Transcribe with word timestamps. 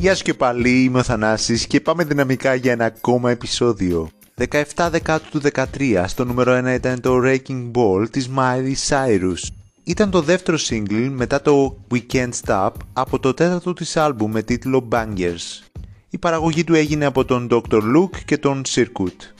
Γεια 0.00 0.14
σου 0.14 0.22
και 0.22 0.34
πάλι, 0.34 0.82
είμαι 0.82 0.98
ο 0.98 1.02
Θανάσης 1.02 1.66
και 1.66 1.80
πάμε 1.80 2.04
δυναμικά 2.04 2.54
για 2.54 2.72
ένα 2.72 2.84
ακόμα 2.84 3.30
επεισόδιο. 3.30 4.08
17 4.48 4.88
Δεκάτου 4.90 5.28
του 5.30 5.40
13, 5.78 6.04
στο 6.06 6.24
νούμερο 6.24 6.58
1 6.58 6.74
ήταν 6.74 7.00
το 7.00 7.20
Wrecking 7.24 7.70
Ball 7.74 8.10
της 8.10 8.30
Miley 8.36 8.74
Cyrus. 8.88 9.48
Ήταν 9.84 10.10
το 10.10 10.20
δεύτερο 10.22 10.58
single 10.68 11.10
μετά 11.10 11.42
το 11.42 11.76
We 11.90 11.98
Can't 12.12 12.30
Stop 12.44 12.70
από 12.92 13.18
το 13.18 13.34
τέταρτο 13.34 13.72
της 13.72 13.96
άλμπου 13.96 14.28
με 14.28 14.42
τίτλο 14.42 14.88
Bangers. 14.92 15.70
Η 16.10 16.18
παραγωγή 16.18 16.64
του 16.64 16.74
έγινε 16.74 17.04
από 17.04 17.24
τον 17.24 17.48
Dr. 17.50 17.80
Luke 17.96 18.18
και 18.24 18.38
τον 18.38 18.62
Circuit. 18.68 19.32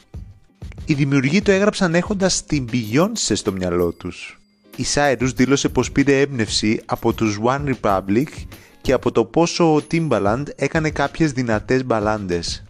Οι 0.84 0.94
δημιουργοί 0.94 1.42
το 1.42 1.50
έγραψαν 1.50 1.94
έχοντας 1.94 2.44
την 2.44 2.68
Beyoncé 2.72 3.32
στο 3.34 3.52
μυαλό 3.52 3.92
τους. 3.92 4.38
Η 4.76 4.84
Cyrus 4.94 5.30
δήλωσε 5.34 5.68
πως 5.68 5.92
πήρε 5.92 6.20
έμπνευση 6.20 6.80
από 6.84 7.12
τους 7.12 7.38
One 7.44 7.74
Republic 7.74 8.28
και 8.80 8.92
από 8.92 9.12
το 9.12 9.24
πόσο 9.24 9.74
ο 9.74 9.82
Timbaland 9.90 10.42
έκανε 10.56 10.90
κάποιες 10.90 11.32
δυνατές 11.32 11.84
μπαλάντες. 11.84 12.62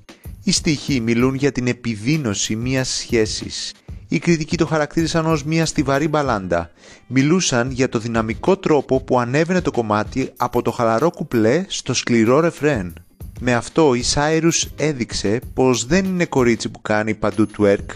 Οι 0.44 0.52
στοιχοί 0.52 1.00
μιλούν 1.00 1.34
για 1.34 1.52
την 1.52 1.66
επιδίνωση 1.66 2.56
μιας 2.56 2.88
σχέσης. 2.88 3.72
Οι 4.08 4.18
κριτικοί 4.18 4.56
το 4.56 4.66
χαρακτήρισαν 4.66 5.26
ως 5.26 5.44
μια 5.44 5.66
στιβαρή 5.66 6.08
μπαλάντα. 6.08 6.70
Μιλούσαν 7.06 7.70
για 7.70 7.88
το 7.88 7.98
δυναμικό 7.98 8.56
τρόπο 8.56 9.00
που 9.00 9.20
ανέβαινε 9.20 9.60
το 9.60 9.70
κομμάτι 9.70 10.32
από 10.36 10.62
το 10.62 10.70
χαλαρό 10.70 11.10
κουπλέ 11.10 11.64
στο 11.68 11.94
σκληρό 11.94 12.40
ρεφρέν. 12.40 12.92
Με 13.40 13.54
αυτό 13.54 13.94
η 13.94 14.02
Cyrus 14.14 14.68
έδειξε 14.76 15.40
πως 15.54 15.86
δεν 15.86 16.04
είναι 16.04 16.24
κορίτσι 16.24 16.68
που 16.68 16.80
κάνει 16.80 17.14
παντού 17.14 17.46
twerk, 17.58 17.86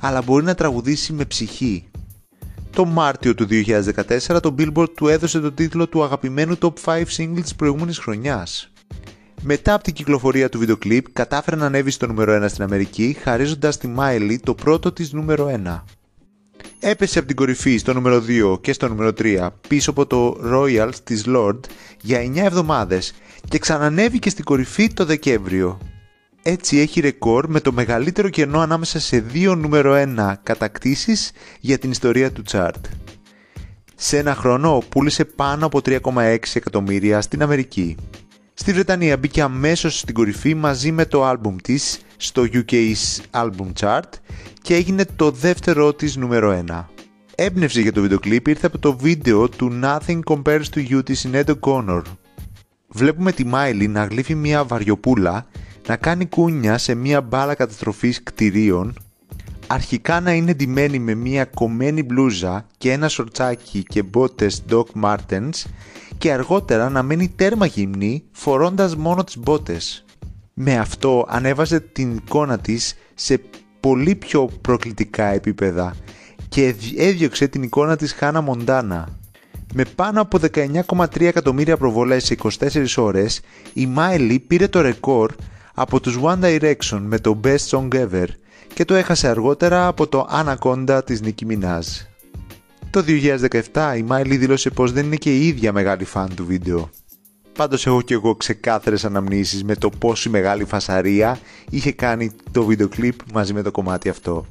αλλά 0.00 0.22
μπορεί 0.22 0.44
να 0.44 0.54
τραγουδήσει 0.54 1.12
με 1.12 1.24
ψυχή. 1.24 1.88
Το 2.74 2.84
Μάρτιο 2.84 3.34
του 3.34 3.46
2014 3.50 4.40
το 4.42 4.54
Billboard 4.58 4.94
του 4.94 5.08
έδωσε 5.08 5.40
το 5.40 5.52
τίτλο 5.52 5.86
του 5.86 6.04
αγαπημένου 6.04 6.58
top 6.60 6.72
5 6.84 7.02
single 7.16 7.40
της 7.42 7.54
προηγούμενης 7.54 7.98
χρονιάς. 7.98 8.72
Μετά 9.42 9.74
από 9.74 9.84
την 9.84 9.94
κυκλοφορία 9.94 10.48
του 10.48 10.58
βίντεο 10.58 10.76
κλιπ 10.76 11.12
κατάφερε 11.12 11.56
να 11.56 11.66
ανέβει 11.66 11.90
στο 11.90 12.06
νούμερο 12.06 12.44
1 12.44 12.48
στην 12.48 12.62
Αμερική 12.62 13.16
χαρίζοντας 13.22 13.76
τη 13.76 13.88
Miley 13.98 14.36
το 14.42 14.54
πρώτο 14.54 14.92
της 14.92 15.12
νούμερο 15.12 15.60
1. 15.64 15.82
Έπεσε 16.80 17.18
από 17.18 17.28
την 17.28 17.36
κορυφή 17.36 17.76
στο 17.76 17.92
νούμερο 17.92 18.22
2 18.54 18.60
και 18.60 18.72
στο 18.72 18.88
νούμερο 18.88 19.12
3 19.18 19.48
πίσω 19.68 19.90
από 19.90 20.06
το 20.06 20.40
Royals 20.52 20.94
της 21.04 21.24
Lord 21.26 21.60
για 22.00 22.20
9 22.20 22.36
εβδομάδες 22.36 23.14
και 23.48 23.58
ξανανέβηκε 23.58 24.30
στην 24.30 24.44
κορυφή 24.44 24.92
το 24.92 25.04
Δεκέμβριο. 25.04 25.78
Έτσι 26.46 26.78
έχει 26.78 27.00
ρεκόρ 27.00 27.48
με 27.48 27.60
το 27.60 27.72
μεγαλύτερο 27.72 28.28
κενό 28.28 28.60
ανάμεσα 28.60 29.00
σε 29.00 29.20
δύο 29.20 29.54
νούμερο 29.54 29.94
1 30.16 30.32
κατακτήσεις 30.42 31.32
για 31.60 31.78
την 31.78 31.90
ιστορία 31.90 32.32
του 32.32 32.42
chart. 32.50 32.80
Σε 33.94 34.18
ένα 34.18 34.34
χρόνο 34.34 34.82
πούλησε 34.88 35.24
πάνω 35.24 35.66
από 35.66 35.80
3,6 35.84 36.36
εκατομμύρια 36.54 37.20
στην 37.20 37.42
Αμερική. 37.42 37.96
Στη 38.54 38.72
Βρετανία 38.72 39.16
μπήκε 39.16 39.42
αμέσως 39.42 39.98
στην 39.98 40.14
κορυφή 40.14 40.54
μαζί 40.54 40.92
με 40.92 41.06
το 41.06 41.24
άλμπουμ 41.24 41.56
της 41.56 41.98
στο 42.16 42.46
UK's 42.52 43.20
Album 43.30 43.72
Chart 43.80 44.10
και 44.62 44.74
έγινε 44.74 45.04
το 45.16 45.30
δεύτερο 45.30 45.94
της 45.94 46.16
νούμερο 46.16 46.64
1. 46.68 46.84
Έμπνευση 47.34 47.82
για 47.82 47.92
το 47.92 48.00
βίντεο 48.00 48.18
κλιπ 48.18 48.46
ήρθε 48.46 48.66
από 48.66 48.78
το 48.78 48.96
βίντεο 48.96 49.48
του 49.48 49.80
Nothing 49.82 50.20
Compares 50.24 50.64
to 50.74 50.88
You 50.90 51.04
της 51.04 51.28
Sinead 51.28 51.54
O'Connor. 51.60 52.02
Βλέπουμε 52.88 53.32
τη 53.32 53.44
Miley 53.52 53.88
να 53.88 54.04
γλύφει 54.04 54.34
μια 54.34 54.64
βαριοπούλα, 54.64 55.46
να 55.86 55.96
κάνει 55.96 56.26
κούνια 56.26 56.78
σε 56.78 56.94
μια 56.94 57.20
μπάλα 57.20 57.54
καταστροφής 57.54 58.22
κτηρίων, 58.22 58.94
αρχικά 59.66 60.20
να 60.20 60.32
είναι 60.32 60.54
ντυμένη 60.54 60.98
με 60.98 61.14
μια 61.14 61.44
κομμένη 61.44 62.02
μπλούζα 62.02 62.66
και 62.78 62.92
ένα 62.92 63.08
σορτσάκι 63.08 63.82
και 63.82 64.02
μπότες 64.02 64.62
Doc 64.70 64.84
Martens 65.02 65.64
και 66.18 66.32
αργότερα 66.32 66.88
να 66.88 67.02
μένει 67.02 67.32
τέρμα 67.36 67.66
γυμνή 67.66 68.22
φορώντας 68.32 68.96
μόνο 68.96 69.24
τις 69.24 69.38
μπότες. 69.38 70.04
Με 70.54 70.78
αυτό 70.78 71.26
ανέβαζε 71.28 71.80
την 71.80 72.16
εικόνα 72.16 72.58
της 72.58 72.94
σε 73.14 73.40
πολύ 73.80 74.14
πιο 74.14 74.48
προκλητικά 74.60 75.24
επίπεδα 75.24 75.94
και 76.48 76.74
έδιωξε 76.96 77.48
την 77.48 77.62
εικόνα 77.62 77.96
της 77.96 78.12
Χάνα 78.12 78.40
Μοντάνα. 78.40 79.08
Με 79.74 79.84
πάνω 79.94 80.20
από 80.20 80.38
19,3 80.38 81.20
εκατομμύρια 81.20 81.76
προβολές 81.76 82.24
σε 82.24 82.36
24 82.58 82.84
ώρες, 82.96 83.40
η 83.72 83.88
Miley 83.96 84.36
πήρε 84.46 84.68
το 84.68 84.80
ρεκόρ 84.80 85.34
από 85.74 86.00
τους 86.00 86.18
One 86.22 86.40
Direction 86.42 87.00
με 87.00 87.18
το 87.18 87.40
Best 87.44 87.68
Song 87.70 87.88
Ever 87.88 88.26
και 88.74 88.84
το 88.84 88.94
έχασε 88.94 89.28
αργότερα 89.28 89.86
από 89.86 90.06
το 90.06 90.28
Anaconda 90.32 91.00
της 91.04 91.20
Nicki 91.24 91.46
Minaj. 91.52 91.82
Το 92.90 93.04
2017 93.72 93.96
η 93.96 94.04
Miley 94.08 94.36
δήλωσε 94.38 94.70
πως 94.70 94.92
δεν 94.92 95.04
είναι 95.04 95.16
και 95.16 95.36
η 95.36 95.46
ίδια 95.46 95.72
μεγάλη 95.72 96.04
φαν 96.04 96.34
του 96.34 96.46
βίντεο. 96.46 96.90
Πάντως 97.52 97.86
έχω 97.86 98.02
και 98.02 98.14
εγώ 98.14 98.34
ξεκάθαρες 98.34 99.04
αναμνήσεις 99.04 99.64
με 99.64 99.76
το 99.76 99.88
πόση 99.98 100.28
μεγάλη 100.28 100.64
φασαρία 100.64 101.38
είχε 101.70 101.92
κάνει 101.92 102.30
το 102.52 102.64
βίντεο 102.64 102.88
κλιπ 102.88 103.14
μαζί 103.32 103.52
με 103.52 103.62
το 103.62 103.70
κομμάτι 103.70 104.08
αυτό. 104.08 104.46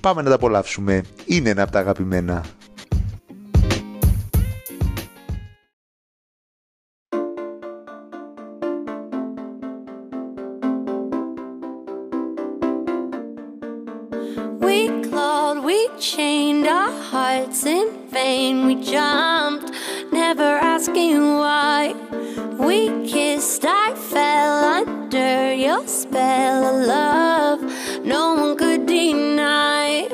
Πάμε 0.00 0.22
να 0.22 0.28
τα 0.28 0.34
απολαύσουμε, 0.34 1.02
είναι 1.26 1.50
ένα 1.50 1.62
από 1.62 1.72
τα 1.72 1.78
αγαπημένα. 1.78 2.44
Chained 15.98 16.66
our 16.66 16.90
hearts 16.90 17.64
in 17.64 18.08
vain. 18.08 18.66
We 18.66 18.74
jumped, 18.76 19.70
never 20.12 20.42
asking 20.42 21.38
why. 21.38 21.94
We 22.58 22.88
kissed, 23.08 23.64
I 23.64 23.94
fell 23.94 24.64
under 24.78 25.54
your 25.54 25.86
spell 25.86 26.64
of 26.64 26.86
love. 26.86 27.60
No 28.04 28.34
one 28.34 28.56
could 28.56 28.86
deny. 28.86 30.08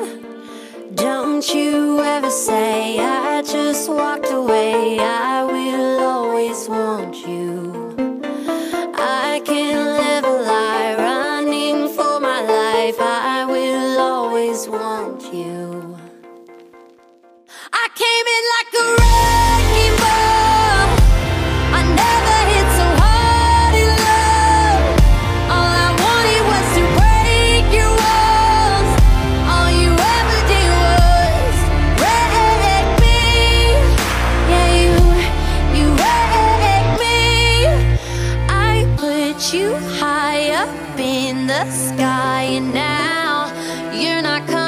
Don't 0.94 1.46
you 1.54 2.00
ever 2.00 2.30
say 2.30 2.98
I 2.98 3.42
just 3.42 3.88
walked 3.90 4.27
you. 15.16 15.96
I 17.72 17.88
came 17.94 18.26
in 18.36 18.44
like 18.54 18.72
a 18.74 18.88
king 19.72 19.96
now 19.98 20.86
I 21.78 21.80
never 22.02 22.38
hit 22.52 22.68
so 22.78 22.86
hard 23.00 23.72
you 23.82 23.90
love. 24.08 24.82
All 25.54 25.72
I 25.86 25.90
wanted 26.04 26.42
was 26.52 26.66
to 26.76 26.82
break 26.98 27.66
you 27.78 27.88
all 29.52 29.70
you 29.82 29.92
ever 30.18 30.38
did 30.52 30.70
was 30.84 31.56
write 32.00 32.88
me. 33.04 33.22
Yeah, 34.52 34.68
you 35.76 35.86
wake 36.04 36.92
me. 37.02 37.20
I 38.48 38.74
put 38.96 39.38
you 39.54 39.68
high 40.00 40.44
up 40.62 40.98
in 40.98 41.46
the 41.46 41.64
sky, 41.70 42.42
and 42.58 42.68
now 42.74 43.50
you're 43.94 44.22
not 44.22 44.46
coming 44.46 44.67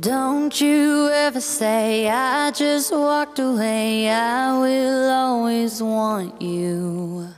Don't 0.00 0.58
you 0.58 1.10
ever 1.10 1.42
say 1.42 2.08
I 2.08 2.50
just 2.50 2.90
walked 2.92 3.38
away. 3.38 4.08
I 4.08 4.58
will 4.58 5.10
always 5.10 5.82
want 5.82 6.40
you. 6.40 7.31